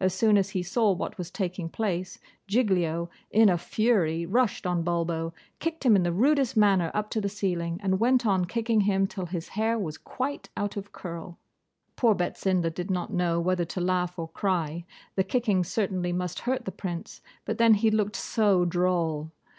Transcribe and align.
As 0.00 0.12
soon 0.12 0.36
as 0.36 0.50
he 0.50 0.62
saw 0.62 0.92
what 0.92 1.16
was 1.16 1.30
taking 1.30 1.70
place, 1.70 2.18
Giglio, 2.46 3.08
in 3.30 3.48
a 3.48 3.56
fury, 3.56 4.26
rushed 4.26 4.66
on 4.66 4.82
Bulbo, 4.82 5.32
kicked 5.60 5.86
him 5.86 5.96
in 5.96 6.02
the 6.02 6.12
rudest 6.12 6.58
manner 6.58 6.90
up 6.92 7.08
to 7.08 7.22
the 7.22 7.28
ceiling, 7.30 7.80
and 7.82 7.98
went 7.98 8.26
on 8.26 8.44
kicking 8.44 8.82
him 8.82 9.06
till 9.06 9.24
his 9.24 9.48
hair 9.56 9.78
was 9.78 9.96
quite 9.96 10.50
out 10.58 10.76
of 10.76 10.92
curl. 10.92 11.38
Poor 11.96 12.14
Betsinda 12.14 12.68
did 12.68 12.90
not 12.90 13.14
know 13.14 13.40
whether 13.40 13.64
to 13.64 13.80
laugh 13.80 14.18
or 14.18 14.26
to 14.26 14.34
cry; 14.34 14.84
the 15.16 15.24
kicking 15.24 15.64
certainly 15.64 16.12
must 16.12 16.40
hurt 16.40 16.66
the 16.66 16.70
Prince, 16.70 17.22
but 17.46 17.56
then 17.56 17.72
he 17.72 17.90
looked 17.90 18.16
so 18.16 18.66
droll! 18.66 19.30